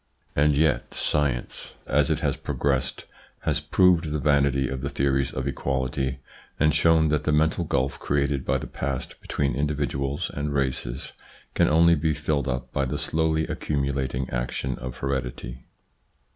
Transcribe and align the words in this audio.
And 0.35 0.57
yet 0.57 0.95
science, 0.95 1.75
as 1.85 2.09
it 2.09 2.21
has 2.21 2.35
progressed, 2.35 3.05
has 3.41 3.59
proved 3.59 4.09
the 4.09 4.17
vanity 4.17 4.67
of 4.67 4.81
the 4.81 4.89
theories 4.89 5.31
of 5.31 5.47
equality 5.47 6.17
and 6.59 6.73
shown 6.73 7.09
that 7.09 7.23
the 7.23 7.31
mental 7.31 7.65
gulf 7.65 7.99
created 7.99 8.43
by 8.43 8.57
the 8.57 8.65
past 8.65 9.21
between 9.21 9.53
indi 9.53 9.75
viduals 9.75 10.31
and 10.31 10.55
races 10.55 11.11
can 11.53 11.69
only 11.69 11.93
be 11.93 12.15
filled 12.15 12.47
up 12.47 12.73
by 12.73 12.85
the 12.85 12.97
slowly 12.97 13.45
accumulating 13.45 14.27
action 14.31 14.75
of 14.79 14.97
heredity. 14.97 15.61